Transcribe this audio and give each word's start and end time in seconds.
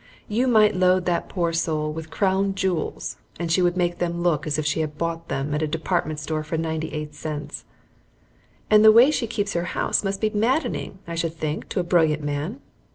You 0.27 0.47
might 0.47 0.75
load 0.75 1.05
that 1.05 1.29
poor 1.29 1.53
soul 1.53 1.93
with 1.93 2.09
crown 2.09 2.55
jewels 2.55 3.17
and 3.39 3.51
she 3.51 3.61
would 3.61 3.77
make 3.77 3.99
them 3.99 4.23
look 4.23 4.47
as 4.47 4.57
if 4.57 4.65
she 4.65 4.79
had 4.79 4.97
bought 4.97 5.27
them 5.27 5.53
at 5.53 5.61
a 5.61 5.67
department 5.67 6.19
store 6.19 6.43
for 6.43 6.57
ninety 6.57 6.87
eight 6.91 7.13
cents. 7.13 7.65
And 8.71 8.83
the 8.83 8.91
way 8.91 9.11
she 9.11 9.27
keeps 9.27 9.53
her 9.53 9.65
house 9.77 10.03
must 10.03 10.19
be 10.19 10.31
maddening, 10.31 10.97
I 11.07 11.13
should 11.13 11.35
think, 11.35 11.69
to 11.69 11.79
a 11.79 11.83
brilliant 11.83 12.23
man. 12.23 12.61